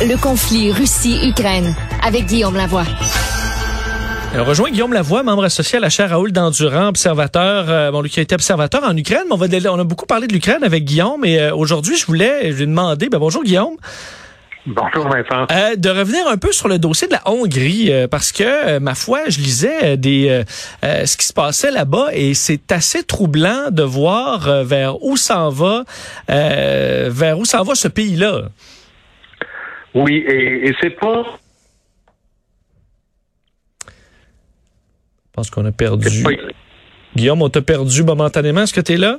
Le 0.00 0.20
conflit 0.20 0.72
Russie-Ukraine 0.72 1.74
avec 2.04 2.26
Guillaume 2.26 2.54
Lavoie. 2.54 2.84
On 4.34 4.44
rejoint 4.44 4.70
Guillaume 4.70 4.92
Lavoie, 4.92 5.22
membre 5.22 5.44
associé 5.44 5.78
à 5.78 5.80
la 5.80 5.88
chaire 5.88 6.10
Raoul 6.10 6.32
d'Endurant, 6.32 6.88
observateur, 6.88 7.64
euh, 7.70 7.90
bon, 7.90 8.02
lui 8.02 8.10
qui 8.10 8.20
a 8.20 8.22
été 8.22 8.34
observateur 8.34 8.84
en 8.84 8.94
Ukraine. 8.94 9.24
On, 9.30 9.36
va, 9.36 9.46
on 9.70 9.78
a 9.78 9.84
beaucoup 9.84 10.04
parlé 10.04 10.26
de 10.26 10.34
l'Ukraine 10.34 10.62
avec 10.64 10.84
Guillaume 10.84 11.24
et 11.24 11.40
euh, 11.40 11.54
aujourd'hui, 11.54 11.96
je 11.96 12.04
voulais, 12.04 12.52
je 12.52 12.58
lui 12.58 12.66
demander, 12.66 13.08
ben, 13.08 13.18
bonjour 13.18 13.42
Guillaume. 13.42 13.76
Bonjour 14.66 15.08
Vincent. 15.08 15.46
Euh, 15.52 15.76
de 15.76 15.88
revenir 15.88 16.26
un 16.26 16.38
peu 16.38 16.50
sur 16.50 16.66
le 16.66 16.80
dossier 16.80 17.06
de 17.06 17.12
la 17.12 17.22
Hongrie, 17.26 17.92
euh, 17.92 18.08
parce 18.08 18.32
que, 18.32 18.42
euh, 18.42 18.80
ma 18.80 18.96
foi, 18.96 19.20
je 19.28 19.38
lisais 19.38 19.96
des 19.96 20.42
ce 20.82 21.16
qui 21.16 21.26
se 21.26 21.32
passait 21.32 21.70
là-bas 21.70 22.08
et 22.12 22.34
c'est 22.34 22.72
assez 22.72 23.04
troublant 23.04 23.70
de 23.70 23.84
voir 23.84 24.64
vers 24.64 25.02
où 25.04 25.16
s'en 25.16 25.50
va, 25.50 25.84
vers 26.28 27.38
où 27.38 27.44
s'en 27.44 27.62
va 27.62 27.74
ce 27.74 27.88
pays-là. 27.88 28.48
Oui, 29.96 30.24
et, 30.26 30.68
et 30.68 30.74
c'est 30.80 30.90
pas... 30.90 31.24
Je 33.84 35.32
pense 35.32 35.50
qu'on 35.50 35.64
a 35.64 35.72
perdu. 35.72 36.24
Guillaume, 37.14 37.42
on 37.42 37.48
t'a 37.48 37.62
perdu 37.62 38.02
momentanément. 38.04 38.62
Est-ce 38.62 38.74
que 38.74 38.80
tu 38.80 38.92
es 38.92 38.96
là? 38.96 39.18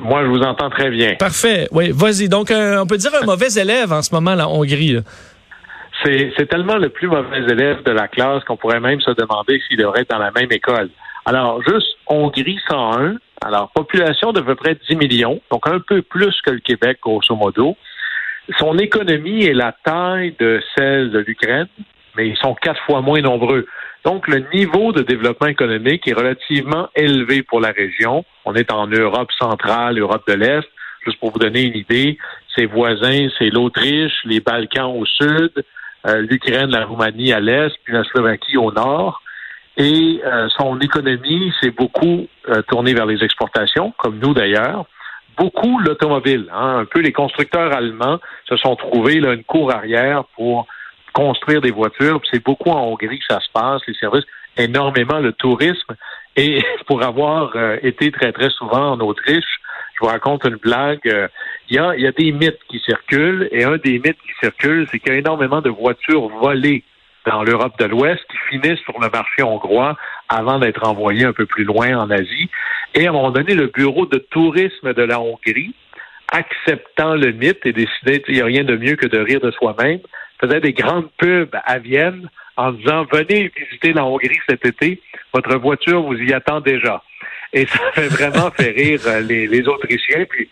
Moi, 0.00 0.24
je 0.24 0.28
vous 0.28 0.42
entends 0.42 0.70
très 0.70 0.90
bien. 0.90 1.16
Parfait. 1.16 1.68
Oui, 1.72 1.90
vas-y. 1.92 2.28
Donc, 2.28 2.50
on 2.52 2.86
peut 2.86 2.96
dire 2.96 3.10
un 3.20 3.26
mauvais 3.26 3.52
élève 3.56 3.92
en 3.92 4.02
ce 4.02 4.14
moment, 4.14 4.34
la 4.34 4.48
Hongrie. 4.48 4.98
C'est 6.04 6.48
tellement 6.48 6.76
le 6.76 6.88
plus 6.88 7.08
mauvais 7.08 7.38
élève 7.38 7.82
de 7.82 7.90
la 7.90 8.06
classe 8.06 8.44
qu'on 8.44 8.56
pourrait 8.56 8.80
même 8.80 9.00
se 9.00 9.10
demander 9.10 9.60
s'il 9.66 9.78
devrait 9.78 10.02
être 10.02 10.10
dans 10.10 10.18
la 10.18 10.30
même 10.30 10.50
école. 10.52 10.90
Alors, 11.24 11.60
juste 11.62 11.96
Hongrie 12.06 12.58
101, 12.68 13.16
alors 13.42 13.70
population 13.72 14.32
de 14.32 14.40
peu 14.40 14.54
près 14.54 14.78
10 14.88 14.96
millions, 14.96 15.40
donc 15.50 15.66
un 15.68 15.80
peu 15.80 16.02
plus 16.02 16.40
que 16.42 16.50
le 16.50 16.60
Québec, 16.60 16.98
grosso 17.02 17.34
modo. 17.34 17.76
Son 18.56 18.78
économie 18.78 19.44
est 19.44 19.54
la 19.54 19.72
taille 19.72 20.34
de 20.38 20.60
celle 20.76 21.10
de 21.10 21.18
l'Ukraine, 21.18 21.68
mais 22.16 22.28
ils 22.28 22.36
sont 22.36 22.54
quatre 22.54 22.80
fois 22.84 23.02
moins 23.02 23.20
nombreux. 23.20 23.66
Donc, 24.04 24.26
le 24.28 24.44
niveau 24.54 24.92
de 24.92 25.02
développement 25.02 25.48
économique 25.48 26.08
est 26.08 26.14
relativement 26.14 26.88
élevé 26.94 27.42
pour 27.42 27.60
la 27.60 27.72
région. 27.72 28.24
On 28.44 28.54
est 28.54 28.72
en 28.72 28.86
Europe 28.86 29.30
centrale, 29.38 29.98
Europe 29.98 30.26
de 30.26 30.34
l'Est. 30.34 30.68
Juste 31.04 31.20
pour 31.20 31.30
vous 31.30 31.38
donner 31.38 31.62
une 31.62 31.76
idée, 31.76 32.18
ses 32.56 32.66
voisins, 32.66 33.28
c'est 33.38 33.50
l'Autriche, 33.50 34.12
les 34.24 34.40
Balkans 34.40 34.92
au 34.96 35.04
sud, 35.04 35.52
euh, 36.06 36.22
l'Ukraine, 36.22 36.70
la 36.70 36.84
Roumanie 36.84 37.32
à 37.32 37.40
l'est, 37.40 37.72
puis 37.84 37.92
la 37.92 38.04
Slovaquie 38.04 38.56
au 38.56 38.72
nord. 38.72 39.22
Et 39.76 40.20
euh, 40.24 40.48
son 40.58 40.78
économie 40.80 41.52
s'est 41.60 41.70
beaucoup 41.70 42.26
euh, 42.48 42.62
tournée 42.62 42.94
vers 42.94 43.06
les 43.06 43.22
exportations, 43.22 43.92
comme 43.96 44.18
nous 44.18 44.34
d'ailleurs. 44.34 44.86
Beaucoup 45.38 45.78
l'automobile. 45.78 46.48
Hein, 46.52 46.78
un 46.80 46.84
peu 46.84 47.00
les 47.00 47.12
constructeurs 47.12 47.72
allemands 47.72 48.18
se 48.48 48.56
sont 48.56 48.74
trouvés 48.74 49.20
là, 49.20 49.34
une 49.34 49.44
cour 49.44 49.72
arrière 49.72 50.24
pour 50.36 50.66
construire 51.12 51.60
des 51.60 51.70
voitures. 51.70 52.20
C'est 52.30 52.44
beaucoup 52.44 52.70
en 52.70 52.88
Hongrie 52.88 53.18
que 53.18 53.24
ça 53.28 53.40
se 53.40 53.50
passe, 53.52 53.82
les 53.86 53.94
services, 53.94 54.24
énormément 54.56 55.18
le 55.18 55.32
tourisme. 55.32 55.94
Et 56.36 56.62
pour 56.86 57.02
avoir 57.02 57.52
euh, 57.54 57.76
été 57.82 58.10
très, 58.10 58.32
très 58.32 58.50
souvent 58.50 58.92
en 58.92 59.00
Autriche, 59.00 59.60
je 59.94 60.00
vous 60.00 60.06
raconte 60.06 60.44
une 60.44 60.56
blague. 60.56 61.06
Euh, 61.06 61.28
il 61.70 61.76
y, 61.76 61.78
a, 61.78 61.96
y 61.96 62.06
a 62.06 62.12
des 62.12 62.32
mythes 62.32 62.60
qui 62.68 62.80
circulent, 62.80 63.48
et 63.52 63.64
un 63.64 63.76
des 63.76 63.98
mythes 63.98 64.20
qui 64.22 64.32
circulent, 64.40 64.86
c'est 64.90 64.98
qu'il 64.98 65.12
y 65.12 65.16
a 65.16 65.18
énormément 65.18 65.60
de 65.60 65.70
voitures 65.70 66.28
volées 66.28 66.82
dans 67.28 67.42
l'Europe 67.42 67.78
de 67.78 67.84
l'Ouest 67.84 68.20
qui 68.30 68.38
finissent 68.48 68.80
sur 68.80 68.98
le 68.98 69.10
marché 69.10 69.42
hongrois 69.42 69.96
avant 70.28 70.58
d'être 70.58 70.86
envoyées 70.86 71.24
un 71.24 71.32
peu 71.32 71.46
plus 71.46 71.64
loin 71.64 71.96
en 71.98 72.10
Asie. 72.10 72.48
Et 72.94 73.06
à 73.06 73.10
un 73.10 73.12
moment 73.12 73.30
donné, 73.30 73.54
le 73.54 73.66
bureau 73.66 74.06
de 74.06 74.18
tourisme 74.18 74.94
de 74.94 75.02
la 75.02 75.20
Hongrie, 75.20 75.74
acceptant 76.32 77.14
le 77.14 77.32
mythe 77.32 77.64
et 77.64 77.72
décidant 77.72 78.18
qu'il 78.24 78.34
n'y 78.34 78.40
a 78.40 78.46
rien 78.46 78.64
de 78.64 78.76
mieux 78.76 78.96
que 78.96 79.06
de 79.06 79.18
rire 79.18 79.40
de 79.40 79.50
soi-même, 79.50 80.00
faisait 80.40 80.60
des 80.60 80.72
grandes 80.72 81.10
pubs 81.18 81.54
à 81.64 81.78
Vienne 81.78 82.28
en 82.56 82.72
disant 82.72 83.06
venez 83.12 83.52
visiter 83.56 83.92
la 83.92 84.04
Hongrie 84.04 84.38
cet 84.48 84.64
été, 84.64 85.00
votre 85.32 85.56
voiture 85.58 86.02
vous 86.02 86.16
y 86.16 86.32
attend 86.32 86.60
déjà. 86.60 87.02
Et 87.52 87.66
ça 87.66 87.78
fait 87.92 88.08
vraiment 88.08 88.50
fait 88.50 88.70
rire 88.70 89.00
euh, 89.06 89.20
les, 89.20 89.68
Autrichiens, 89.68 90.24
puis 90.28 90.48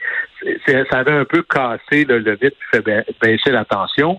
ça 0.66 0.98
avait 0.98 1.12
un 1.12 1.24
peu 1.24 1.42
cassé 1.42 2.04
le, 2.04 2.18
le 2.18 2.38
mythe, 2.40 2.56
fait 2.70 2.84
baisser 3.20 3.50
la 3.50 3.64
tension. 3.64 4.18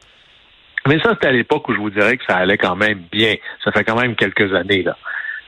Mais 0.87 0.99
ça, 0.99 1.11
c'était 1.13 1.27
à 1.27 1.31
l'époque 1.31 1.67
où 1.67 1.73
je 1.73 1.79
vous 1.79 1.89
dirais 1.89 2.17
que 2.17 2.23
ça 2.27 2.37
allait 2.37 2.57
quand 2.57 2.75
même 2.75 3.03
bien. 3.11 3.35
Ça 3.63 3.71
fait 3.71 3.83
quand 3.83 3.99
même 3.99 4.15
quelques 4.15 4.53
années, 4.53 4.83
là. 4.83 4.95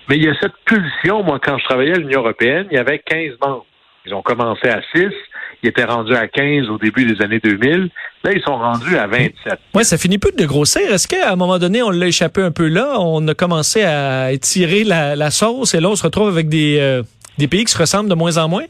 Mais 0.10 0.18
il 0.18 0.24
y 0.24 0.30
a 0.30 0.34
cette 0.42 0.56
pulsion, 0.66 1.24
moi, 1.24 1.40
quand 1.42 1.58
je 1.60 1.66
travaillais 1.66 1.94
à 1.94 1.98
l'Union 2.00 2.22
européenne, 2.22 2.68
il 2.72 2.76
y 2.76 2.80
avait 2.80 3.00
15 3.00 3.38
membres. 3.42 3.66
Ils 4.06 4.14
ont 4.14 4.24
commencé 4.24 4.68
à 4.68 4.82
6, 4.96 5.06
ils 5.62 5.70
étaient 5.70 5.84
rendus 5.84 6.16
à 6.16 6.28
15 6.28 6.68
au 6.70 6.80
début 6.80 7.06
des 7.06 7.22
années 7.24 7.40
2000. 7.40 7.90
Là, 8.24 8.32
ils 8.34 8.42
sont 8.42 8.58
rendus 8.58 8.98
à 8.98 9.06
27. 9.06 9.60
Oui, 9.76 9.84
ça 9.84 9.98
finit 9.98 10.18
plus 10.18 10.32
de 10.32 10.46
grossir. 10.46 10.82
Est-ce 10.92 11.08
qu'à 11.08 11.32
un 11.32 11.36
moment 11.36 11.60
donné, 11.60 11.84
on 11.84 11.92
l'a 11.92 12.08
échappé 12.08 12.42
un 12.42 12.52
peu 12.52 12.68
là? 12.68 12.96
On 13.00 13.28
a 13.28 13.36
commencé 13.36 13.84
à 13.84 14.32
étirer 14.32 14.84
la, 14.84 15.16
la 15.16 15.30
sauce 15.30 15.76
et 15.76 15.80
là, 15.80 15.90
on 15.90 15.96
se 15.96 16.04
retrouve 16.04 16.28
avec 16.28 16.50
des, 16.50 16.80
euh, 16.80 17.04
des 17.38 17.48
pays 17.48 17.66
qui 17.66 17.72
se 17.72 17.78
ressemblent 17.78 18.10
de 18.10 18.16
moins 18.16 18.38
en 18.38 18.48
moins? 18.50 18.66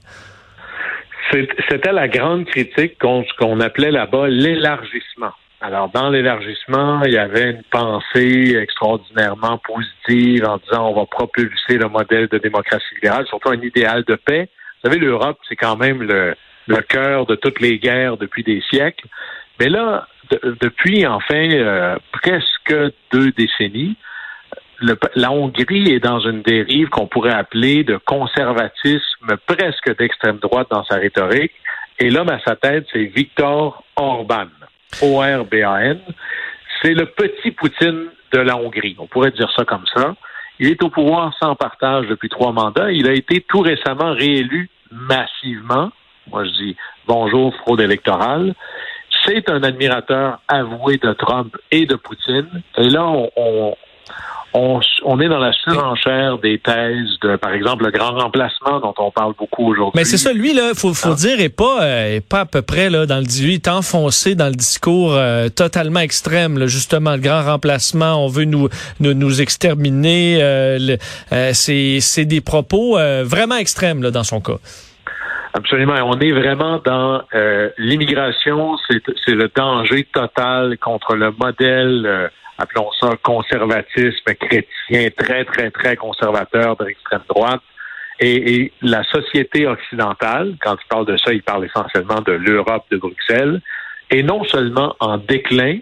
C'était 1.31 1.91
la 1.91 2.07
grande 2.07 2.45
critique 2.45 2.97
contre 2.99 3.29
ce 3.29 3.37
qu'on 3.37 3.59
appelait 3.59 3.91
là-bas 3.91 4.27
l'élargissement. 4.27 5.31
Alors, 5.61 5.89
dans 5.89 6.09
l'élargissement, 6.09 7.03
il 7.03 7.13
y 7.13 7.17
avait 7.17 7.51
une 7.51 7.63
pensée 7.63 8.55
extraordinairement 8.55 9.57
positive 9.57 10.45
en 10.45 10.57
disant 10.57 10.89
on 10.89 10.95
va 10.95 11.05
propulser 11.05 11.77
le 11.77 11.89
modèle 11.89 12.27
de 12.29 12.37
démocratie 12.37 12.95
libérale, 12.95 13.25
surtout 13.27 13.49
un 13.49 13.61
idéal 13.61 14.03
de 14.05 14.15
paix. 14.15 14.49
Vous 14.81 14.89
savez, 14.89 14.99
l'Europe, 14.99 15.37
c'est 15.49 15.57
quand 15.57 15.75
même 15.75 16.01
le, 16.01 16.33
le 16.67 16.81
cœur 16.81 17.25
de 17.25 17.35
toutes 17.35 17.59
les 17.59 17.77
guerres 17.77 18.15
depuis 18.15 18.43
des 18.43 18.61
siècles. 18.69 19.05
Mais 19.59 19.67
là, 19.67 20.07
depuis 20.61 21.05
enfin 21.05 21.49
euh, 21.51 21.97
presque 22.13 22.73
deux 23.11 23.31
décennies, 23.31 23.97
la 25.15 25.31
Hongrie 25.33 25.91
est 25.91 25.99
dans 25.99 26.21
une 26.21 26.41
dérive 26.41 26.87
qu'on 26.87 27.07
pourrait 27.07 27.33
appeler 27.33 27.83
de 27.83 27.97
conservatisme 27.97 29.35
presque 29.45 29.97
d'extrême 29.97 30.37
droite 30.37 30.67
dans 30.71 30.85
sa 30.85 30.95
rhétorique. 30.95 31.51
Et 31.99 32.09
l'homme 32.09 32.29
à 32.29 32.39
sa 32.39 32.55
tête, 32.55 32.85
c'est 32.93 33.03
Viktor 33.03 33.83
Orban, 33.97 34.47
O-R-B-A-N. 35.01 35.99
C'est 36.81 36.93
le 36.93 37.05
petit 37.07 37.51
Poutine 37.51 38.07
de 38.31 38.39
la 38.39 38.57
Hongrie. 38.57 38.95
On 38.99 39.07
pourrait 39.07 39.31
dire 39.31 39.51
ça 39.55 39.65
comme 39.65 39.85
ça. 39.93 40.15
Il 40.59 40.67
est 40.67 40.83
au 40.83 40.89
pouvoir 40.89 41.33
sans 41.39 41.55
partage 41.55 42.07
depuis 42.07 42.29
trois 42.29 42.51
mandats. 42.51 42.91
Il 42.91 43.07
a 43.07 43.13
été 43.13 43.41
tout 43.47 43.61
récemment 43.61 44.13
réélu 44.13 44.69
massivement. 44.91 45.91
Moi, 46.27 46.45
je 46.45 46.51
dis 46.51 46.75
bonjour, 47.07 47.55
fraude 47.57 47.81
électorale. 47.81 48.53
C'est 49.25 49.49
un 49.49 49.63
admirateur 49.63 50.41
avoué 50.47 50.97
de 50.97 51.13
Trump 51.13 51.55
et 51.71 51.85
de 51.85 51.95
Poutine. 51.95 52.61
Et 52.77 52.89
là, 52.89 53.05
on, 53.05 53.29
on, 53.35 53.75
on, 54.53 55.19
est 55.19 55.29
dans 55.29 55.39
la 55.39 55.53
surenchère 55.53 56.37
des 56.39 56.59
thèses 56.59 57.19
de, 57.21 57.35
par 57.35 57.53
exemple, 57.53 57.85
le 57.85 57.91
grand 57.91 58.11
remplacement 58.11 58.79
dont 58.79 58.93
on 58.97 59.11
parle 59.11 59.33
beaucoup 59.37 59.67
aujourd'hui. 59.67 59.99
Mais 59.99 60.05
c'est 60.05 60.17
ça, 60.17 60.33
lui, 60.33 60.53
là, 60.53 60.71
faut, 60.75 60.93
faut 60.93 61.11
ah. 61.11 61.15
dire, 61.15 61.39
est 61.39 61.49
pas, 61.49 61.83
euh, 61.83 62.15
est 62.15 62.27
pas 62.27 62.41
à 62.41 62.45
peu 62.45 62.61
près 62.61 62.89
là 62.89 63.05
dans 63.05 63.19
le 63.19 63.29
il 63.29 63.53
est 63.53 63.67
enfoncé 63.67 64.35
dans 64.35 64.47
le 64.47 64.55
discours 64.55 65.13
euh, 65.13 65.49
totalement 65.49 65.99
extrême. 65.99 66.57
Là, 66.57 66.67
justement, 66.67 67.11
le 67.11 67.21
grand 67.21 67.43
remplacement, 67.43 68.23
on 68.23 68.27
veut 68.27 68.45
nous 68.45 68.69
nous, 68.99 69.13
nous 69.13 69.41
exterminer. 69.41 70.39
Euh, 70.41 70.97
c'est 71.53 71.99
c'est 72.01 72.25
des 72.25 72.41
propos 72.41 72.97
vraiment 73.23 73.55
extrêmes 73.55 74.01
là 74.01 74.11
dans 74.11 74.23
son 74.23 74.41
cas. 74.41 74.57
Absolument. 75.53 75.95
On 76.05 76.19
est 76.19 76.31
vraiment 76.31 76.79
dans 76.79 77.23
euh, 77.33 77.69
l'immigration, 77.77 78.77
c'est 78.87 79.33
le 79.33 79.49
danger 79.53 80.03
total 80.13 80.77
contre 80.77 81.15
le 81.15 81.31
modèle, 81.31 82.05
euh, 82.05 82.27
appelons 82.57 82.91
ça 82.99 83.11
conservatisme 83.23 84.33
chrétien, 84.39 85.09
très, 85.17 85.45
très, 85.45 85.71
très 85.71 85.95
conservateur 85.95 86.75
de 86.77 86.85
l'extrême 86.85 87.23
droite. 87.27 87.61
Et, 88.19 88.55
et, 88.55 88.73
la 88.81 89.03
société 89.05 89.65
occidentale, 89.65 90.55
quand 90.61 90.75
il 90.75 90.87
parle 90.87 91.05
de 91.05 91.17
ça, 91.17 91.33
il 91.33 91.41
parle 91.41 91.65
essentiellement 91.65 92.21
de 92.21 92.33
l'Europe 92.33 92.83
de 92.91 92.97
Bruxelles, 92.97 93.61
est 94.09 94.23
non 94.23 94.43
seulement 94.43 94.95
en 94.99 95.17
déclin, 95.17 95.79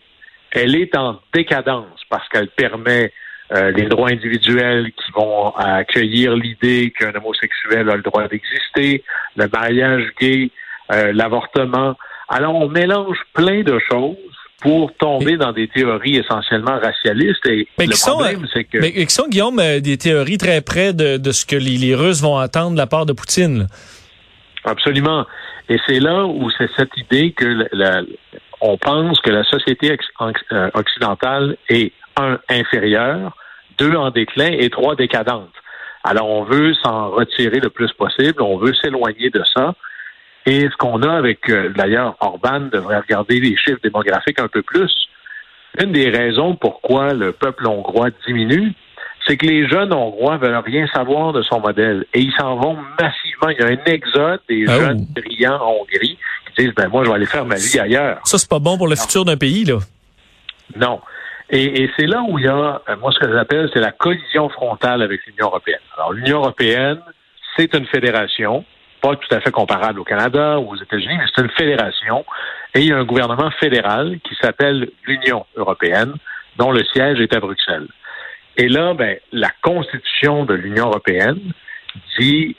elle 0.51 0.75
est 0.75 0.95
en 0.95 1.19
décadence 1.33 1.99
parce 2.09 2.27
qu'elle 2.29 2.49
permet 2.49 3.11
euh, 3.53 3.71
les 3.71 3.85
droits 3.85 4.09
individuels 4.09 4.91
qui 4.91 5.11
vont 5.13 5.55
accueillir 5.55 6.35
l'idée 6.35 6.91
qu'un 6.97 7.13
homosexuel 7.15 7.89
a 7.89 7.95
le 7.95 8.01
droit 8.01 8.27
d'exister, 8.27 9.03
le 9.35 9.47
mariage 9.47 10.03
gay, 10.19 10.51
euh, 10.91 11.13
l'avortement. 11.13 11.95
Alors 12.27 12.55
on 12.55 12.67
mélange 12.67 13.17
plein 13.33 13.61
de 13.63 13.79
choses 13.89 14.17
pour 14.59 14.93
tomber 14.95 15.37
dans 15.37 15.53
des 15.53 15.67
théories 15.67 16.17
essentiellement 16.17 16.79
racialistes. 16.79 17.45
Et 17.45 17.67
mais 17.77 17.85
le 17.85 17.95
problème, 17.99 18.47
c'est 18.51 18.63
que... 18.63 18.79
Mais 18.79 18.91
qui 18.91 19.13
sont, 19.13 19.27
Guillaume, 19.29 19.59
euh, 19.59 19.79
des 19.79 19.97
théories 19.97 20.37
très 20.37 20.61
près 20.61 20.93
de, 20.93 21.17
de 21.17 21.31
ce 21.31 21.45
que 21.45 21.55
les, 21.55 21.77
les, 21.77 21.95
Russes 21.95 22.21
vont 22.21 22.37
attendre 22.37 22.71
de 22.71 22.77
la 22.77 22.87
part 22.87 23.05
de 23.05 23.13
Poutine. 23.13 23.67
Absolument. 24.65 25.25
Et 25.69 25.77
c'est 25.85 25.99
là 25.99 26.25
où 26.25 26.49
c'est 26.57 26.69
cette 26.75 26.95
idée 26.97 27.31
que 27.31 27.67
la, 27.71 28.01
on 28.61 28.77
pense 28.77 29.19
que 29.21 29.29
la 29.29 29.43
société 29.43 29.95
occidentale 30.73 31.57
est 31.69 31.93
un, 32.17 32.39
inférieur, 32.49 33.35
deux, 33.77 33.95
en 33.95 34.11
déclin 34.11 34.51
et 34.51 34.69
trois, 34.69 34.95
décadente. 34.95 35.51
Alors, 36.03 36.29
on 36.29 36.43
veut 36.43 36.73
s'en 36.75 37.09
retirer 37.09 37.59
le 37.59 37.69
plus 37.69 37.91
possible, 37.93 38.41
on 38.41 38.57
veut 38.57 38.73
s'éloigner 38.73 39.29
de 39.29 39.43
ça. 39.55 39.73
Et 40.45 40.61
ce 40.61 40.77
qu'on 40.77 41.01
a 41.03 41.11
avec, 41.11 41.49
euh, 41.49 41.69
d'ailleurs, 41.75 42.15
Orban 42.21 42.61
devrait 42.71 42.99
regarder 42.99 43.39
les 43.39 43.57
chiffres 43.57 43.79
démographiques 43.83 44.39
un 44.39 44.47
peu 44.47 44.61
plus. 44.61 44.93
Une 45.81 45.91
des 45.91 46.09
raisons 46.09 46.55
pourquoi 46.55 47.13
le 47.13 47.33
peuple 47.33 47.67
hongrois 47.67 48.09
diminue, 48.25 48.73
c'est 49.27 49.37
que 49.37 49.45
les 49.45 49.67
jeunes 49.67 49.93
hongrois 49.93 50.37
veulent 50.37 50.63
rien 50.65 50.87
savoir 50.87 51.33
de 51.33 51.41
son 51.41 51.59
modèle 51.59 52.05
et 52.13 52.19
ils 52.21 52.33
s'en 52.39 52.55
vont 52.55 52.77
massivement. 52.99 53.49
Il 53.49 53.57
y 53.59 53.63
a 53.63 53.67
un 53.67 53.91
exode 53.91 54.39
des 54.47 54.65
ah 54.67 54.79
jeunes 54.79 55.05
brillants 55.13 55.59
en 55.61 55.81
Hongrie 55.81 56.17
qui 56.55 56.63
disent 56.63 56.73
ben 56.75 56.87
moi 56.87 57.03
je 57.03 57.09
vais 57.09 57.15
aller 57.15 57.25
faire 57.25 57.45
ma 57.45 57.55
vie 57.55 57.79
ailleurs. 57.79 58.19
Ça 58.23 58.37
c'est 58.37 58.49
pas 58.49 58.59
bon 58.59 58.77
pour 58.77 58.87
le 58.87 58.95
futur 58.95 59.25
d'un 59.25 59.37
pays 59.37 59.65
là. 59.65 59.79
Non. 60.75 61.01
Et, 61.49 61.89
c'est 61.97 62.07
là 62.07 62.23
où 62.27 62.37
il 62.39 62.45
y 62.45 62.47
a, 62.47 62.81
euh, 62.89 62.95
moi, 62.97 63.11
ce 63.11 63.19
que 63.19 63.31
j'appelle, 63.31 63.69
c'est 63.73 63.79
la 63.79 63.91
collision 63.91 64.49
frontale 64.49 65.01
avec 65.01 65.25
l'Union 65.25 65.47
européenne. 65.47 65.79
Alors, 65.95 66.11
l'Union 66.11 66.39
européenne, 66.39 66.99
c'est 67.55 67.73
une 67.73 67.85
fédération, 67.85 68.65
pas 69.01 69.15
tout 69.15 69.33
à 69.33 69.39
fait 69.39 69.51
comparable 69.51 69.99
au 69.99 70.03
Canada 70.03 70.59
ou 70.59 70.71
aux 70.71 70.75
États-Unis, 70.75 71.15
mais 71.17 71.25
c'est 71.33 71.41
une 71.41 71.51
fédération. 71.51 72.25
Et 72.75 72.81
il 72.81 72.87
y 72.87 72.91
a 72.91 72.97
un 72.97 73.05
gouvernement 73.05 73.49
fédéral 73.51 74.19
qui 74.23 74.35
s'appelle 74.41 74.89
l'Union 75.05 75.45
européenne, 75.55 76.13
dont 76.57 76.71
le 76.71 76.83
siège 76.83 77.21
est 77.21 77.33
à 77.33 77.39
Bruxelles. 77.39 77.87
Et 78.57 78.67
là, 78.67 78.93
ben, 78.93 79.17
la 79.31 79.51
constitution 79.61 80.43
de 80.43 80.53
l'Union 80.53 80.87
européenne 80.87 81.39
dit 82.19 82.55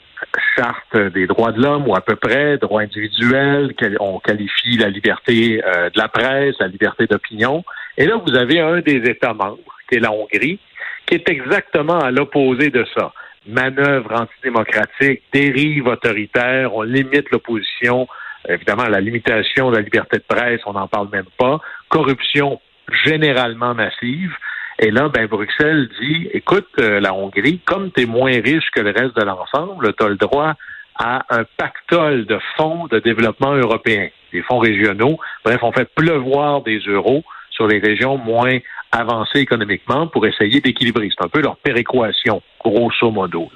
charte 0.57 0.97
des 1.13 1.27
droits 1.27 1.51
de 1.51 1.61
l'homme 1.61 1.87
ou 1.87 1.95
à 1.95 2.01
peu 2.01 2.15
près 2.15 2.57
droits 2.57 2.81
individuels, 2.81 3.73
on 3.99 4.19
qualifie 4.19 4.77
la 4.77 4.89
liberté 4.89 5.63
euh, 5.63 5.89
de 5.89 5.97
la 5.97 6.07
presse, 6.07 6.55
la 6.59 6.67
liberté 6.67 7.07
d'opinion. 7.07 7.63
Et 7.99 8.05
là, 8.05 8.15
vous 8.15 8.33
avez 8.33 8.61
un 8.61 8.79
des 8.79 9.09
États 9.09 9.33
membres, 9.33 9.75
qui 9.89 9.97
est 9.97 9.99
la 9.99 10.11
Hongrie, 10.13 10.57
qui 11.05 11.15
est 11.15 11.29
exactement 11.29 11.99
à 11.99 12.11
l'opposé 12.11 12.69
de 12.69 12.85
ça. 12.95 13.11
Manœuvre 13.45 14.13
antidémocratique, 14.13 15.23
dérive 15.33 15.87
autoritaire, 15.87 16.73
on 16.73 16.83
limite 16.83 17.29
l'opposition, 17.29 18.07
évidemment 18.47 18.85
la 18.85 19.01
limitation 19.01 19.69
de 19.69 19.75
la 19.75 19.81
liberté 19.81 20.17
de 20.17 20.23
presse, 20.23 20.61
on 20.65 20.73
n'en 20.73 20.87
parle 20.87 21.09
même 21.11 21.27
pas, 21.37 21.59
corruption 21.89 22.61
généralement 23.03 23.75
massive. 23.75 24.33
Et 24.79 24.91
là, 24.91 25.09
ben, 25.09 25.25
Bruxelles 25.25 25.89
dit, 25.99 26.29
écoute, 26.31 26.69
euh, 26.79 27.01
la 27.01 27.13
Hongrie, 27.13 27.59
comme 27.65 27.91
tu 27.91 28.03
es 28.03 28.05
moins 28.05 28.31
riche 28.31 28.69
que 28.73 28.79
le 28.79 28.91
reste 28.91 29.17
de 29.17 29.25
l'ensemble, 29.25 29.93
tu 29.93 30.05
as 30.05 30.07
le 30.07 30.15
droit 30.15 30.53
à 30.95 31.25
un 31.29 31.43
pactole 31.57 32.25
de 32.25 32.39
fonds 32.55 32.87
de 32.87 32.99
développement 32.99 33.55
européen, 33.55 34.07
des 34.31 34.41
fonds 34.41 34.59
régionaux. 34.59 35.19
Bref, 35.43 35.59
on 35.63 35.73
fait 35.73 35.89
pleuvoir 35.93 36.61
des 36.61 36.79
euros 36.79 37.23
sur 37.59 37.67
les 37.67 37.79
régions 37.79 38.17
moins 38.17 38.57
avancées 38.93 39.39
économiquement 39.39 40.07
pour 40.07 40.25
essayer 40.25 40.61
d'équilibrer. 40.61 41.09
C'est 41.09 41.25
un 41.25 41.29
peu 41.29 41.41
leur 41.41 41.57
péréquation, 41.57 42.41
grosso 42.63 43.11
modo. 43.11 43.49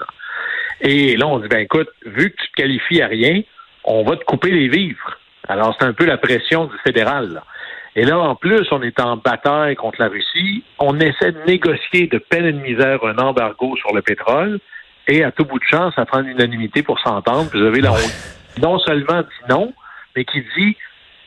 Et 0.82 1.16
là, 1.16 1.28
on 1.28 1.40
dit, 1.40 1.48
ben 1.48 1.60
écoute, 1.60 1.88
vu 2.06 2.32
que 2.32 2.36
tu 2.36 2.48
te 2.50 2.56
qualifies 2.58 3.02
à 3.02 3.08
rien, 3.08 3.42
on 3.86 4.04
va 4.04 4.18
te 4.18 4.26
couper 4.26 4.52
les 4.52 4.68
vivres. 4.68 5.18
Alors, 5.48 5.74
c'est 5.80 5.86
un 5.86 5.94
peu 5.94 6.06
la 6.06 6.18
pression 6.18 6.66
du 6.66 6.76
fédéral. 6.86 7.42
Et 7.96 8.04
là, 8.04 8.20
en 8.20 8.36
plus, 8.36 8.68
on 8.72 8.82
est 8.82 9.00
en 9.00 9.16
bataille 9.16 9.76
contre 9.76 10.02
la 10.02 10.10
Russie. 10.10 10.64
On 10.80 11.00
essaie 11.00 11.32
de 11.32 11.44
négocier 11.48 12.08
de 12.08 12.18
peine 12.18 12.46
et 12.46 12.52
de 12.52 12.60
misère 12.60 13.06
un 13.06 13.18
embargo 13.18 13.78
sur 13.78 13.94
le 13.96 14.02
pétrole. 14.02 14.60
Et 15.08 15.24
à 15.24 15.32
tout 15.32 15.46
bout 15.46 15.60
de 15.60 15.66
chance, 15.66 15.94
ça 15.96 16.06
prend 16.06 16.20
l'unanimité 16.20 16.84
pour 16.84 17.00
s'entendre. 17.00 17.50
Vous 17.54 17.62
avez 17.62 17.80
là, 17.80 17.94
non 18.62 18.80
seulement 18.80 19.22
dit 19.22 19.50
non, 19.50 19.74
mais 20.16 20.26
qui 20.26 20.44
dit 20.58 20.76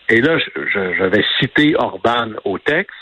et 0.09 0.21
là, 0.21 0.39
je, 0.39 1.05
vais 1.05 1.25
citer 1.41 1.75
Orban 1.77 2.31
au 2.45 2.59
texte, 2.59 2.95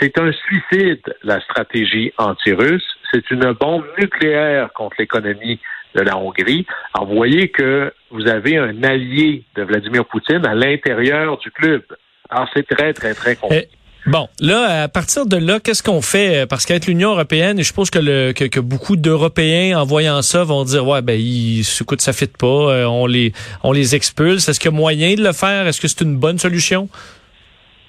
c'est 0.00 0.18
un 0.20 0.30
suicide, 0.32 1.02
la 1.24 1.40
stratégie 1.40 2.12
anti-russe. 2.16 2.86
C'est 3.12 3.30
une 3.30 3.52
bombe 3.52 3.84
nucléaire 3.98 4.72
contre 4.72 4.96
l'économie 4.98 5.58
de 5.94 6.02
la 6.02 6.16
Hongrie. 6.16 6.66
Alors, 6.94 7.08
vous 7.08 7.16
voyez 7.16 7.48
que 7.48 7.92
vous 8.10 8.28
avez 8.28 8.58
un 8.58 8.84
allié 8.84 9.42
de 9.56 9.62
Vladimir 9.64 10.04
Poutine 10.04 10.46
à 10.46 10.54
l'intérieur 10.54 11.38
du 11.38 11.50
club. 11.50 11.82
Alors, 12.30 12.48
c'est 12.54 12.66
très, 12.68 12.92
très, 12.92 13.14
très 13.14 13.34
compliqué. 13.34 13.68
Bon, 14.06 14.28
là, 14.40 14.84
à 14.84 14.88
partir 14.88 15.26
de 15.26 15.36
là, 15.36 15.60
qu'est-ce 15.60 15.82
qu'on 15.82 16.00
fait? 16.00 16.46
Parce 16.48 16.64
qu'être 16.64 16.86
l'Union 16.86 17.10
européenne, 17.10 17.58
et 17.58 17.62
je 17.62 17.68
suppose 17.68 17.90
que, 17.90 17.98
le, 17.98 18.32
que, 18.32 18.60
beaucoup 18.60 18.96
d'Européens, 18.96 19.78
en 19.78 19.84
voyant 19.84 20.22
ça, 20.22 20.44
vont 20.44 20.64
dire, 20.64 20.86
ouais, 20.86 21.02
ben, 21.02 21.18
ils, 21.18 21.62
écoute, 21.80 22.00
ça 22.00 22.12
fit 22.12 22.26
pas, 22.26 22.46
euh, 22.46 22.84
on 22.86 23.06
les, 23.06 23.32
on 23.62 23.72
les 23.72 23.94
expulse. 23.94 24.48
Est-ce 24.48 24.60
qu'il 24.60 24.70
y 24.70 24.74
a 24.74 24.76
moyen 24.76 25.14
de 25.14 25.22
le 25.22 25.32
faire? 25.32 25.66
Est-ce 25.66 25.80
que 25.80 25.88
c'est 25.88 26.02
une 26.02 26.16
bonne 26.16 26.38
solution? 26.38 26.88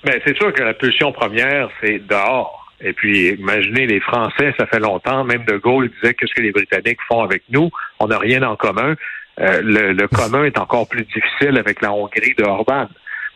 Ben, 0.03 0.19
c'est 0.25 0.35
sûr 0.35 0.51
que 0.51 0.63
la 0.63 0.73
pulsion 0.73 1.11
première, 1.13 1.69
c'est 1.81 1.99
dehors. 2.05 2.67
Et 2.81 2.93
puis, 2.93 3.29
imaginez, 3.29 3.87
les 3.87 3.99
Français, 3.99 4.53
ça 4.57 4.65
fait 4.65 4.79
longtemps, 4.79 5.23
même 5.23 5.45
De 5.45 5.57
Gaulle 5.57 5.89
disait 6.01 6.13
qu'est-ce 6.13 6.33
que 6.33 6.41
les 6.41 6.51
Britanniques 6.51 6.99
font 7.07 7.21
avec 7.21 7.43
nous? 7.49 7.69
On 7.99 8.07
n'a 8.07 8.17
rien 8.17 8.43
en 8.43 8.55
commun. 8.55 8.95
Euh, 9.39 9.61
le, 9.61 9.93
le 9.93 10.07
commun 10.07 10.43
est 10.43 10.57
encore 10.57 10.87
plus 10.87 11.05
difficile 11.05 11.57
avec 11.57 11.81
la 11.81 11.93
Hongrie 11.93 12.33
de 12.37 12.43
Orban. 12.43 12.87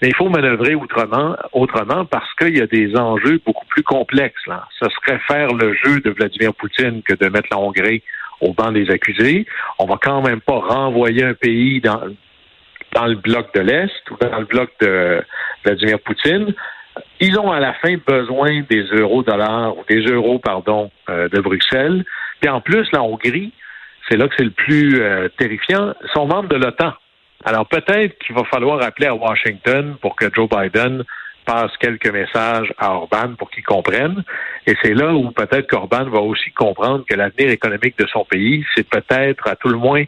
Mais 0.03 0.09
il 0.09 0.15
faut 0.15 0.27
manœuvrer 0.27 0.75
autrement, 0.75 1.37
autrement 1.53 2.03
parce 2.03 2.27
qu'il 2.33 2.57
y 2.57 2.61
a 2.61 2.67
des 2.67 2.93
enjeux 2.97 3.39
beaucoup 3.45 3.65
plus 3.67 3.83
complexes. 3.83 4.45
Là. 4.47 4.67
Ce 4.77 4.85
serait 4.89 5.17
faire 5.29 5.47
le 5.53 5.73
jeu 5.75 6.01
de 6.01 6.09
Vladimir 6.09 6.53
Poutine 6.53 7.01
que 7.03 7.13
de 7.13 7.29
mettre 7.29 7.47
la 7.51 7.57
Hongrie 7.57 8.03
au 8.41 8.51
banc 8.51 8.73
des 8.73 8.91
accusés. 8.91 9.45
On 9.79 9.85
va 9.85 9.95
quand 10.01 10.21
même 10.21 10.41
pas 10.41 10.59
renvoyer 10.59 11.23
un 11.23 11.33
pays 11.33 11.79
dans, 11.79 12.01
dans 12.91 13.05
le 13.05 13.15
bloc 13.15 13.53
de 13.55 13.61
l'Est 13.61 14.11
ou 14.11 14.17
dans 14.19 14.39
le 14.39 14.45
bloc 14.45 14.71
de 14.81 15.23
Vladimir 15.63 15.99
Poutine. 16.01 16.53
Ils 17.21 17.39
ont 17.39 17.53
à 17.53 17.61
la 17.61 17.71
fin 17.75 17.95
besoin 18.05 18.59
des 18.69 18.83
euros-dollars 18.83 19.77
ou 19.77 19.85
des 19.87 20.01
euros, 20.01 20.37
pardon, 20.37 20.91
euh, 21.09 21.29
de 21.29 21.39
Bruxelles. 21.39 22.03
Puis 22.41 22.49
en 22.49 22.59
plus, 22.59 22.85
la 22.91 23.03
Hongrie, 23.03 23.53
c'est 24.09 24.17
là 24.17 24.27
que 24.27 24.35
c'est 24.37 24.43
le 24.43 24.51
plus 24.51 25.01
euh, 25.01 25.29
terrifiant, 25.37 25.93
sont 26.13 26.27
membres 26.27 26.49
de 26.49 26.57
l'OTAN. 26.57 26.91
Alors 27.45 27.67
peut-être 27.67 28.17
qu'il 28.19 28.35
va 28.35 28.43
falloir 28.45 28.81
appeler 28.81 29.07
à 29.07 29.15
Washington 29.15 29.97
pour 30.01 30.15
que 30.15 30.33
Joe 30.33 30.49
Biden 30.49 31.03
passe 31.45 31.71
quelques 31.77 32.07
messages 32.07 32.73
à 32.77 32.91
Orban 32.91 33.35
pour 33.37 33.51
qu'il 33.51 33.63
comprenne. 33.63 34.23
Et 34.65 34.75
c'est 34.81 34.93
là 34.93 35.13
où 35.13 35.31
peut-être 35.31 35.69
qu'Orban 35.69 36.05
va 36.05 36.19
aussi 36.19 36.51
comprendre 36.51 37.03
que 37.07 37.15
l'avenir 37.15 37.49
économique 37.49 37.97
de 37.97 38.07
son 38.07 38.23
pays, 38.23 38.65
c'est 38.75 38.87
peut-être, 38.87 39.47
à 39.47 39.55
tout 39.55 39.67
le 39.67 39.77
moins, 39.77 40.03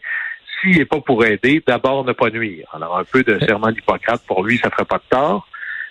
s'il 0.61 0.77
n'est 0.77 0.85
pas 0.85 1.01
pour 1.01 1.25
aider, 1.25 1.61
d'abord 1.65 2.05
ne 2.05 2.13
pas 2.13 2.29
nuire. 2.29 2.67
Alors 2.73 2.97
un 2.97 3.03
peu 3.03 3.23
de 3.23 3.37
serment 3.39 3.71
d'Hippocrate, 3.71 4.21
pour 4.25 4.43
lui, 4.43 4.57
ça 4.57 4.67
ne 4.69 4.71
ferait 4.71 4.85
pas 4.85 4.97
de 4.97 5.09
tort. 5.09 5.47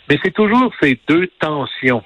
Mais 0.09 0.19
c'est 0.23 0.33
toujours 0.33 0.73
ces 0.81 0.99
deux 1.07 1.29
tensions 1.39 2.03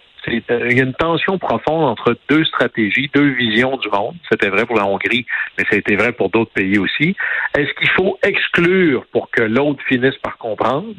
euh, 0.50 0.72
y 0.72 0.80
a 0.80 0.84
une 0.84 0.94
tension 0.94 1.38
profonde 1.38 1.84
entre 1.84 2.16
deux 2.28 2.44
stratégies, 2.44 3.10
deux 3.14 3.30
visions 3.30 3.76
du 3.76 3.88
monde. 3.88 4.14
C'était 4.30 4.48
vrai 4.48 4.66
pour 4.66 4.76
la 4.76 4.86
Hongrie, 4.86 5.26
mais 5.56 5.64
ça 5.64 5.76
a 5.76 5.78
été 5.78 5.96
vrai 5.96 6.12
pour 6.12 6.30
d'autres 6.30 6.52
pays 6.52 6.78
aussi. 6.78 7.16
Est-ce 7.56 7.72
qu'il 7.74 7.90
faut 7.90 8.18
exclure 8.22 9.04
pour 9.12 9.30
que 9.30 9.42
l'autre 9.42 9.82
finisse 9.88 10.16
par 10.22 10.38
comprendre? 10.38 10.94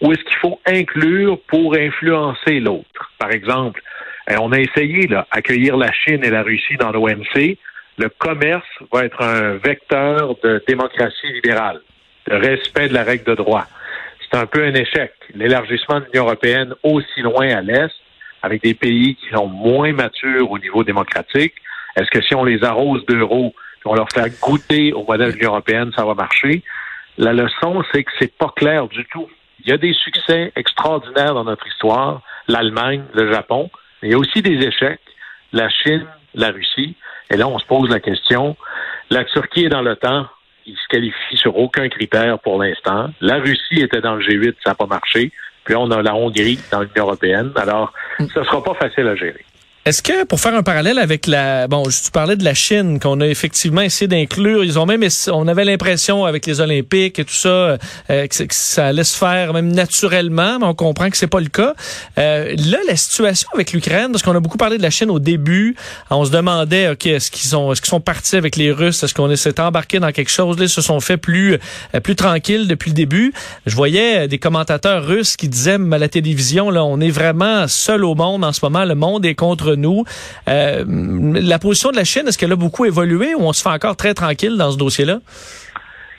Ou 0.00 0.12
est-ce 0.12 0.22
qu'il 0.24 0.36
faut 0.36 0.60
inclure 0.66 1.38
pour 1.48 1.74
influencer 1.74 2.60
l'autre? 2.60 3.10
Par 3.18 3.32
exemple, 3.32 3.82
euh, 4.30 4.36
on 4.40 4.52
a 4.52 4.60
essayé 4.60 5.06
d'accueillir 5.06 5.76
la 5.76 5.92
Chine 5.92 6.24
et 6.24 6.30
la 6.30 6.42
Russie 6.42 6.76
dans 6.76 6.92
l'OMC. 6.92 7.58
Le 7.98 8.08
commerce 8.08 8.66
va 8.92 9.04
être 9.04 9.22
un 9.22 9.56
vecteur 9.56 10.36
de 10.44 10.62
démocratie 10.68 11.32
libérale, 11.32 11.80
de 12.28 12.36
respect 12.36 12.88
de 12.88 12.94
la 12.94 13.02
règle 13.02 13.24
de 13.24 13.34
droit. 13.34 13.66
C'est 14.30 14.38
un 14.38 14.46
peu 14.46 14.62
un 14.62 14.74
échec. 14.74 15.12
L'élargissement 15.34 16.00
de 16.00 16.04
l'Union 16.04 16.26
européenne 16.26 16.74
aussi 16.84 17.22
loin 17.22 17.48
à 17.48 17.60
l'Est 17.60 17.94
avec 18.42 18.62
des 18.62 18.74
pays 18.74 19.16
qui 19.16 19.28
sont 19.34 19.46
moins 19.48 19.92
matures 19.92 20.50
au 20.50 20.58
niveau 20.58 20.84
démocratique, 20.84 21.54
est-ce 21.96 22.10
que 22.10 22.22
si 22.22 22.34
on 22.34 22.44
les 22.44 22.62
arrose 22.64 23.04
d'euros, 23.06 23.54
on 23.84 23.94
leur 23.94 24.08
fait 24.12 24.40
goûter 24.40 24.92
au 24.92 25.04
modèle 25.04 25.32
de 25.32 25.36
l'Union 25.36 25.50
européenne, 25.50 25.90
ça 25.96 26.04
va 26.04 26.14
marcher? 26.14 26.62
la 27.18 27.32
leçon, 27.32 27.82
c'est 27.92 28.04
que 28.04 28.12
c'est 28.18 28.32
pas 28.38 28.52
clair 28.56 28.86
du 28.86 29.04
tout. 29.06 29.28
Il 29.60 29.68
y 29.68 29.72
a 29.72 29.76
des 29.76 29.92
succès 29.92 30.52
extraordinaires 30.54 31.34
dans 31.34 31.44
notre 31.44 31.66
histoire, 31.66 32.22
l'Allemagne, 32.46 33.02
le 33.12 33.30
Japon, 33.32 33.70
mais 34.00 34.08
il 34.08 34.12
y 34.12 34.14
a 34.14 34.18
aussi 34.18 34.40
des 34.40 34.64
échecs, 34.64 35.00
la 35.52 35.68
Chine, 35.68 36.06
la 36.34 36.50
Russie. 36.50 36.94
Et 37.30 37.36
là, 37.36 37.48
on 37.48 37.58
se 37.58 37.66
pose 37.66 37.90
la 37.90 37.98
question, 37.98 38.56
la 39.10 39.24
Turquie 39.24 39.64
est 39.64 39.68
dans 39.68 39.82
le 39.82 39.96
temps, 39.96 40.26
il 40.64 40.76
se 40.76 40.88
qualifie 40.88 41.36
sur 41.36 41.58
aucun 41.58 41.88
critère 41.88 42.38
pour 42.38 42.62
l'instant. 42.62 43.10
La 43.20 43.38
Russie 43.38 43.80
était 43.80 44.00
dans 44.00 44.14
le 44.14 44.24
G8, 44.24 44.54
ça 44.64 44.70
n'a 44.70 44.74
pas 44.76 44.86
marché. 44.86 45.32
Puis 45.68 45.76
on 45.76 45.90
a 45.90 46.00
la 46.00 46.14
Hongrie 46.14 46.58
dans 46.72 46.80
l'Union 46.80 47.04
européenne. 47.04 47.52
Alors, 47.54 47.92
ce 48.18 48.38
ne 48.38 48.44
sera 48.46 48.64
pas 48.64 48.72
facile 48.72 49.06
à 49.06 49.14
gérer. 49.14 49.44
Est-ce 49.88 50.02
que, 50.02 50.24
pour 50.24 50.38
faire 50.38 50.54
un 50.54 50.62
parallèle 50.62 50.98
avec 50.98 51.26
la... 51.26 51.66
Bon, 51.66 51.82
tu 51.84 52.10
parlais 52.10 52.36
de 52.36 52.44
la 52.44 52.52
Chine, 52.52 53.00
qu'on 53.00 53.22
a 53.22 53.26
effectivement 53.26 53.80
essayé 53.80 54.06
d'inclure. 54.06 54.62
Ils 54.62 54.78
ont 54.78 54.84
même... 54.84 55.02
On 55.32 55.48
avait 55.48 55.64
l'impression, 55.64 56.26
avec 56.26 56.44
les 56.44 56.60
Olympiques 56.60 57.18
et 57.18 57.24
tout 57.24 57.32
ça, 57.32 57.48
euh, 57.48 57.78
que, 58.10 58.44
ça 58.50 58.88
allait 58.88 59.02
se 59.02 59.16
faire 59.16 59.54
même 59.54 59.72
naturellement, 59.72 60.58
mais 60.58 60.66
on 60.66 60.74
comprend 60.74 61.08
que 61.08 61.16
c'est 61.16 61.26
pas 61.26 61.40
le 61.40 61.48
cas. 61.48 61.72
Euh, 62.18 62.54
là, 62.54 62.76
la 62.86 62.96
situation 62.96 63.48
avec 63.54 63.72
l'Ukraine, 63.72 64.12
parce 64.12 64.22
qu'on 64.22 64.36
a 64.36 64.40
beaucoup 64.40 64.58
parlé 64.58 64.76
de 64.76 64.82
la 64.82 64.90
Chine 64.90 65.08
au 65.08 65.20
début, 65.20 65.74
on 66.10 66.26
se 66.26 66.30
demandait, 66.30 66.90
OK, 66.90 67.06
est-ce 67.06 67.30
qu'ils 67.30 67.48
sont, 67.48 67.72
est-ce 67.72 67.80
qu'ils 67.80 67.88
sont 67.88 68.02
partis 68.02 68.36
avec 68.36 68.56
les 68.56 68.70
Russes? 68.70 69.02
Est-ce 69.02 69.14
qu'on 69.14 69.34
s'est 69.36 69.58
embarqué 69.58 70.00
dans 70.00 70.12
quelque 70.12 70.30
chose? 70.30 70.58
Là, 70.58 70.64
ils 70.64 70.68
se 70.68 70.82
sont 70.82 71.00
fait 71.00 71.16
plus, 71.16 71.56
euh, 71.94 72.00
plus 72.00 72.14
tranquilles 72.14 72.68
depuis 72.68 72.90
le 72.90 72.94
début. 72.94 73.32
Je 73.64 73.74
voyais 73.74 74.28
des 74.28 74.38
commentateurs 74.38 75.06
russes 75.06 75.34
qui 75.38 75.48
disaient 75.48 75.78
à 75.92 75.98
la 75.98 76.10
télévision, 76.10 76.68
là, 76.68 76.84
on 76.84 77.00
est 77.00 77.08
vraiment 77.08 77.66
seul 77.68 78.04
au 78.04 78.14
monde 78.14 78.44
en 78.44 78.52
ce 78.52 78.60
moment. 78.62 78.84
Le 78.84 78.94
monde 78.94 79.24
est 79.24 79.34
contre 79.34 79.77
nous. 79.78 80.04
Euh, 80.48 80.84
la 80.86 81.58
position 81.58 81.90
de 81.90 81.96
la 81.96 82.04
Chine, 82.04 82.26
est-ce 82.26 82.38
qu'elle 82.38 82.52
a 82.52 82.56
beaucoup 82.56 82.84
évolué 82.84 83.34
ou 83.34 83.42
on 83.42 83.52
se 83.52 83.62
fait 83.62 83.68
encore 83.68 83.96
très 83.96 84.14
tranquille 84.14 84.56
dans 84.56 84.70
ce 84.70 84.78
dossier-là? 84.78 85.18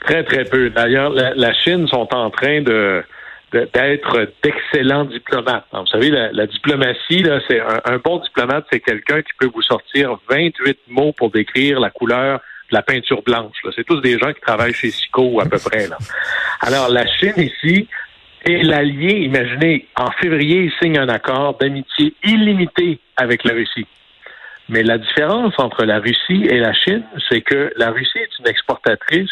Très, 0.00 0.24
très 0.24 0.44
peu. 0.44 0.70
D'ailleurs, 0.70 1.10
la, 1.10 1.52
Chine 1.52 1.86
sont 1.88 2.08
en 2.14 2.30
train 2.30 2.62
d'être 2.62 4.28
d'excellents 4.42 5.04
diplomates. 5.04 5.66
vous 5.72 5.86
savez, 5.86 6.10
la, 6.10 6.46
diplomatie, 6.46 7.24
c'est 7.48 7.60
un, 7.60 7.98
bon 8.02 8.18
diplomate, 8.18 8.64
c'est 8.72 8.80
quelqu'un 8.80 9.22
qui 9.22 9.32
peut 9.38 9.50
vous 9.52 9.62
sortir 9.62 10.18
28 10.30 10.78
mots 10.88 11.12
pour 11.12 11.30
décrire 11.30 11.80
la 11.80 11.90
couleur 11.90 12.40
de 12.70 12.76
la 12.76 12.82
peinture 12.82 13.22
blanche. 13.22 13.56
C'est 13.76 13.84
tous 13.84 14.00
des 14.00 14.18
gens 14.18 14.32
qui 14.32 14.40
travaillent 14.40 14.72
chez 14.72 14.90
Sico 14.90 15.40
à 15.40 15.44
peu 15.44 15.58
près. 15.58 15.88
Alors, 16.62 16.88
la 16.88 17.06
Chine 17.06 17.34
ici 17.36 17.88
et 18.46 18.62
l'allié, 18.62 19.18
imaginez, 19.24 19.86
en 19.96 20.10
février, 20.12 20.64
il 20.64 20.72
signe 20.82 20.98
un 20.98 21.08
accord 21.08 21.58
d'amitié 21.58 22.14
illimité 22.24 22.98
avec 23.16 23.44
la 23.44 23.52
Russie. 23.52 23.86
Mais 24.68 24.82
la 24.82 24.98
différence 24.98 25.54
entre 25.58 25.84
la 25.84 25.98
Russie 25.98 26.46
et 26.48 26.58
la 26.58 26.72
Chine, 26.72 27.04
c'est 27.28 27.42
que 27.42 27.72
la 27.76 27.90
Russie 27.90 28.18
est 28.18 28.38
une 28.38 28.48
exportatrice 28.48 29.30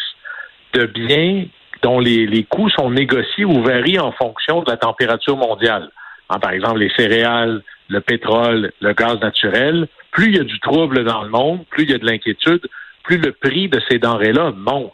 de 0.73 0.85
biens 0.85 1.45
dont 1.81 1.99
les, 1.99 2.27
les 2.27 2.43
coûts 2.43 2.69
sont 2.69 2.91
négociés 2.91 3.45
ou 3.45 3.63
varient 3.63 3.99
en 3.99 4.11
fonction 4.11 4.61
de 4.61 4.69
la 4.69 4.77
température 4.77 5.37
mondiale. 5.37 5.89
par 6.27 6.51
exemple, 6.51 6.79
les 6.79 6.91
céréales, 6.95 7.63
le 7.87 8.01
pétrole, 8.01 8.71
le 8.81 8.93
gaz 8.93 9.19
naturel. 9.21 9.87
Plus 10.11 10.27
il 10.27 10.35
y 10.35 10.39
a 10.39 10.43
du 10.43 10.59
trouble 10.59 11.03
dans 11.03 11.23
le 11.23 11.29
monde, 11.29 11.65
plus 11.69 11.83
il 11.83 11.91
y 11.91 11.95
a 11.95 11.97
de 11.97 12.05
l'inquiétude, 12.05 12.67
plus 13.03 13.17
le 13.17 13.31
prix 13.31 13.69
de 13.69 13.81
ces 13.89 13.97
denrées-là 13.97 14.51
monte. 14.55 14.93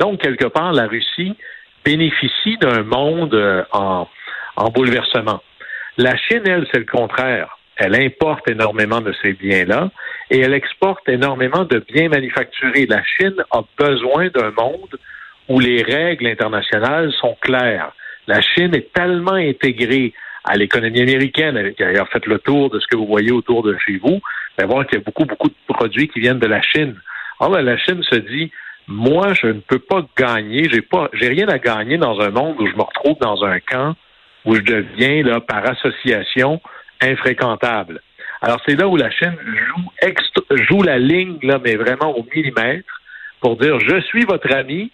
Donc, 0.00 0.20
quelque 0.20 0.46
part, 0.46 0.72
la 0.72 0.86
Russie 0.86 1.36
bénéficie 1.84 2.56
d'un 2.58 2.82
monde 2.82 3.34
euh, 3.34 3.64
en, 3.72 4.08
en 4.56 4.68
bouleversement. 4.70 5.42
La 5.98 6.16
Chine, 6.16 6.42
elle, 6.46 6.66
c'est 6.72 6.78
le 6.78 6.86
contraire. 6.86 7.58
Elle 7.76 7.94
importe 7.96 8.48
énormément 8.48 9.00
de 9.00 9.14
ces 9.22 9.32
biens-là 9.32 9.90
et 10.30 10.40
elle 10.40 10.54
exporte 10.54 11.08
énormément 11.08 11.64
de 11.64 11.78
biens 11.78 12.08
manufacturés. 12.08 12.86
La 12.86 13.02
Chine 13.02 13.36
a 13.50 13.62
besoin 13.78 14.28
d'un 14.28 14.50
monde 14.50 14.98
où 15.48 15.58
les 15.58 15.82
règles 15.82 16.26
internationales 16.26 17.12
sont 17.20 17.36
claires. 17.40 17.92
La 18.26 18.40
Chine 18.40 18.74
est 18.74 18.92
tellement 18.92 19.34
intégrée 19.34 20.12
à 20.44 20.56
l'économie 20.56 21.00
américaine, 21.00 21.56
elle 21.56 21.66
a 21.66 21.70
d'ailleurs 21.70 22.08
fait 22.08 22.24
le 22.26 22.38
tour 22.38 22.68
de 22.70 22.80
ce 22.80 22.86
que 22.88 22.96
vous 22.96 23.06
voyez 23.06 23.30
autour 23.30 23.62
de 23.62 23.76
chez 23.86 23.98
vous, 23.98 24.20
ben 24.58 24.66
voir 24.66 24.86
qu'il 24.86 24.98
y 24.98 25.00
a 25.00 25.04
beaucoup, 25.04 25.24
beaucoup 25.24 25.48
de 25.48 25.54
produits 25.74 26.08
qui 26.08 26.20
viennent 26.20 26.40
de 26.40 26.46
la 26.46 26.60
Chine. 26.62 26.96
Alors, 27.38 27.52
ben, 27.52 27.62
la 27.62 27.76
Chine 27.78 28.02
se 28.02 28.16
dit, 28.16 28.50
moi, 28.88 29.32
je 29.34 29.46
ne 29.46 29.60
peux 29.60 29.78
pas 29.78 30.04
gagner, 30.16 30.68
j'ai 30.70 30.82
pas, 30.82 31.08
j'ai 31.12 31.28
rien 31.28 31.48
à 31.48 31.58
gagner 31.58 31.98
dans 31.98 32.20
un 32.20 32.30
monde 32.30 32.56
où 32.60 32.66
je 32.66 32.74
me 32.74 32.82
retrouve 32.82 33.18
dans 33.20 33.44
un 33.44 33.60
camp 33.60 33.94
où 34.44 34.54
je 34.56 34.60
deviens, 34.60 35.22
là, 35.22 35.40
par 35.40 35.64
association, 35.68 36.60
infréquentable. 37.00 38.00
Alors, 38.40 38.60
c'est 38.66 38.74
là 38.74 38.88
où 38.88 38.96
la 38.96 39.10
Chine 39.10 39.36
joue, 39.44 40.56
joue 40.68 40.82
la 40.82 40.98
ligne, 40.98 41.38
là, 41.42 41.60
mais 41.62 41.76
vraiment 41.76 42.16
au 42.16 42.26
millimètre, 42.34 43.00
pour 43.40 43.56
dire, 43.56 43.78
je 43.80 44.00
suis 44.00 44.24
votre 44.24 44.52
ami, 44.52 44.90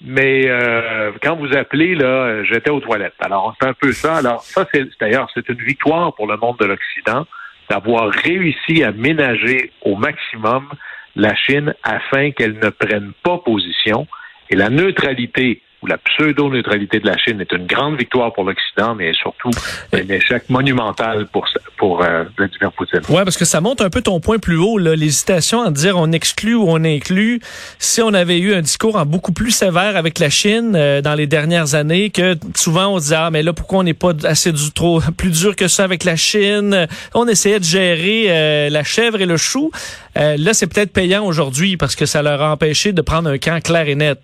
mais 0.00 0.48
euh, 0.48 1.12
quand 1.22 1.36
vous 1.36 1.56
appelez, 1.56 1.94
là, 1.94 2.42
j'étais 2.44 2.70
aux 2.70 2.80
toilettes. 2.80 3.14
Alors, 3.20 3.54
c'est 3.60 3.68
un 3.68 3.74
peu 3.74 3.92
ça. 3.92 4.16
Alors, 4.16 4.42
ça, 4.42 4.66
c'est 4.72 4.88
d'ailleurs, 4.98 5.30
c'est 5.34 5.48
une 5.48 5.62
victoire 5.62 6.14
pour 6.14 6.26
le 6.26 6.36
monde 6.36 6.56
de 6.58 6.64
l'Occident 6.64 7.26
d'avoir 7.68 8.10
réussi 8.10 8.82
à 8.82 8.90
ménager 8.90 9.72
au 9.82 9.94
maximum 9.94 10.68
la 11.16 11.34
Chine 11.34 11.74
afin 11.82 12.30
qu'elle 12.30 12.58
ne 12.58 12.70
prenne 12.70 13.12
pas 13.22 13.38
position. 13.38 14.06
Et 14.50 14.56
la 14.56 14.68
neutralité 14.68 15.62
ou 15.82 15.86
la 15.86 15.96
pseudo-neutralité 15.98 17.00
de 17.00 17.06
la 17.06 17.16
Chine 17.16 17.40
est 17.40 17.52
une 17.52 17.66
grande 17.66 17.96
victoire 17.96 18.32
pour 18.32 18.44
l'Occident, 18.44 18.94
mais 18.94 19.12
surtout 19.14 19.50
un 19.92 20.08
échec 20.08 20.48
monumental 20.50 21.26
pour, 21.32 21.46
pour 21.78 22.02
euh, 22.02 22.24
Vladimir 22.36 22.70
Poutine. 22.72 23.00
Oui, 23.08 23.22
parce 23.24 23.38
que 23.38 23.46
ça 23.46 23.60
monte 23.60 23.80
un 23.80 23.88
peu 23.88 24.02
ton 24.02 24.20
point 24.20 24.38
plus 24.38 24.58
haut, 24.58 24.78
l'hésitation 24.78 25.62
à 25.62 25.70
dire 25.70 25.96
on 25.96 26.12
exclut 26.12 26.54
ou 26.54 26.66
on 26.68 26.84
inclut. 26.84 27.40
Si 27.78 28.02
on 28.02 28.12
avait 28.12 28.38
eu 28.38 28.54
un 28.54 28.60
discours 28.60 28.96
en 28.96 29.06
beaucoup 29.06 29.32
plus 29.32 29.52
sévère 29.52 29.96
avec 29.96 30.18
la 30.18 30.28
Chine 30.28 30.74
euh, 30.74 31.00
dans 31.00 31.14
les 31.14 31.26
dernières 31.26 31.74
années, 31.74 32.10
que 32.10 32.36
souvent 32.54 32.88
on 32.88 32.98
disait, 32.98 33.16
ah, 33.16 33.30
mais 33.30 33.42
là, 33.42 33.52
pourquoi 33.54 33.78
on 33.78 33.84
n'est 33.84 33.94
pas 33.94 34.12
assez 34.24 34.52
du, 34.52 34.72
trop 34.72 35.00
plus 35.16 35.30
dur 35.30 35.56
que 35.56 35.68
ça 35.68 35.84
avec 35.84 36.04
la 36.04 36.16
Chine? 36.16 36.88
On 37.14 37.26
essayait 37.26 37.58
de 37.58 37.64
gérer 37.64 38.26
euh, 38.28 38.68
la 38.68 38.84
chèvre 38.84 39.20
et 39.20 39.26
le 39.26 39.38
chou. 39.38 39.70
là, 40.14 40.52
c'est 40.52 40.66
peut-être 40.66 40.92
payant 40.92 41.24
aujourd'hui 41.24 41.78
parce 41.78 41.96
que 41.96 42.04
ça 42.04 42.22
leur 42.22 42.42
a 42.42 42.52
empêché 42.52 42.92
de 42.92 43.00
prendre 43.00 43.30
un 43.30 43.38
camp 43.38 43.62
clair 43.62 43.88
et 43.88 43.94
net. 43.94 44.18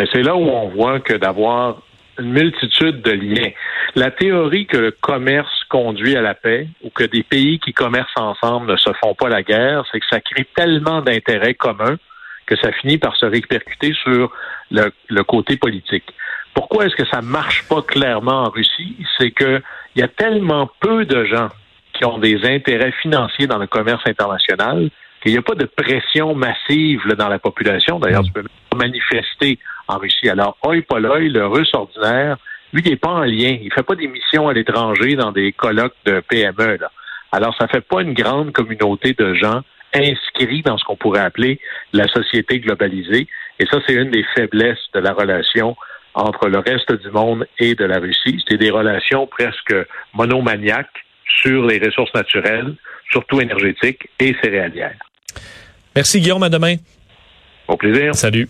Ben, 0.00 0.08
c'est 0.14 0.22
là 0.22 0.34
où 0.34 0.48
on 0.48 0.68
voit 0.70 0.98
que 1.00 1.12
d'avoir 1.12 1.82
une 2.18 2.32
multitude 2.32 3.02
de 3.02 3.10
liens. 3.10 3.50
La 3.96 4.10
théorie 4.10 4.64
que 4.64 4.78
le 4.78 4.92
commerce 4.92 5.62
conduit 5.68 6.16
à 6.16 6.22
la 6.22 6.32
paix 6.32 6.68
ou 6.82 6.88
que 6.88 7.04
des 7.04 7.22
pays 7.22 7.58
qui 7.58 7.74
commercent 7.74 8.16
ensemble 8.16 8.72
ne 8.72 8.76
se 8.78 8.88
font 8.94 9.14
pas 9.14 9.28
la 9.28 9.42
guerre, 9.42 9.84
c'est 9.92 10.00
que 10.00 10.06
ça 10.08 10.22
crée 10.22 10.46
tellement 10.56 11.02
d'intérêts 11.02 11.52
communs 11.52 11.98
que 12.46 12.56
ça 12.56 12.72
finit 12.72 12.96
par 12.96 13.14
se 13.16 13.26
répercuter 13.26 13.92
sur 13.92 14.32
le, 14.70 15.22
côté 15.24 15.58
politique. 15.58 16.14
Pourquoi 16.54 16.86
est-ce 16.86 16.96
que 16.96 17.06
ça 17.06 17.20
marche 17.20 17.68
pas 17.68 17.82
clairement 17.82 18.44
en 18.44 18.48
Russie? 18.48 18.96
C'est 19.18 19.32
qu'il 19.32 19.62
y 19.96 20.02
a 20.02 20.08
tellement 20.08 20.70
peu 20.80 21.04
de 21.04 21.26
gens 21.26 21.48
qui 21.92 22.06
ont 22.06 22.16
des 22.16 22.46
intérêts 22.46 22.94
financiers 23.02 23.46
dans 23.46 23.58
le 23.58 23.66
commerce 23.66 24.02
international 24.06 24.88
qu'il 25.20 25.32
n'y 25.32 25.38
a 25.38 25.42
pas 25.42 25.54
de 25.54 25.66
pression 25.66 26.34
massive 26.34 27.06
dans 27.18 27.28
la 27.28 27.38
population. 27.38 27.98
D'ailleurs, 27.98 28.24
tu 28.24 28.32
peux 28.32 28.44
manifester 28.76 29.58
en 29.88 29.98
Russie. 29.98 30.28
Alors, 30.28 30.56
œil 30.66 30.82
pas 30.82 31.00
l'œil, 31.00 31.28
le 31.28 31.46
russe 31.46 31.70
ordinaire, 31.74 32.38
lui, 32.72 32.82
il 32.84 32.90
n'est 32.90 32.96
pas 32.96 33.10
en 33.10 33.24
lien. 33.24 33.56
Il 33.60 33.72
fait 33.72 33.82
pas 33.82 33.96
des 33.96 34.06
missions 34.06 34.48
à 34.48 34.52
l'étranger 34.52 35.16
dans 35.16 35.32
des 35.32 35.52
colloques 35.52 35.96
de 36.04 36.20
PME. 36.20 36.78
Alors, 37.32 37.54
ça 37.58 37.68
fait 37.68 37.80
pas 37.80 38.02
une 38.02 38.14
grande 38.14 38.52
communauté 38.52 39.12
de 39.12 39.34
gens 39.34 39.62
inscrits 39.92 40.62
dans 40.62 40.78
ce 40.78 40.84
qu'on 40.84 40.96
pourrait 40.96 41.20
appeler 41.20 41.60
la 41.92 42.06
société 42.08 42.60
globalisée. 42.60 43.26
Et 43.58 43.66
ça, 43.66 43.78
c'est 43.86 43.94
une 43.94 44.10
des 44.10 44.24
faiblesses 44.34 44.86
de 44.94 45.00
la 45.00 45.12
relation 45.12 45.76
entre 46.14 46.48
le 46.48 46.58
reste 46.58 46.92
du 46.92 47.10
monde 47.10 47.46
et 47.58 47.74
de 47.74 47.84
la 47.84 47.98
Russie. 47.98 48.38
C'était 48.40 48.56
des 48.56 48.70
relations 48.70 49.26
presque 49.26 49.74
monomaniaques 50.14 51.04
sur 51.42 51.66
les 51.66 51.78
ressources 51.78 52.14
naturelles, 52.14 52.74
surtout 53.10 53.40
énergétiques 53.40 54.08
et 54.18 54.34
céréalières. 54.42 54.98
Merci 55.94 56.20
Guillaume, 56.20 56.42
à 56.42 56.48
demain. 56.48 56.76
Au 57.68 57.76
plaisir. 57.76 58.14
Salut. 58.14 58.48